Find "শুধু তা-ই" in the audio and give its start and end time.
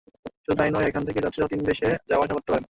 0.43-0.71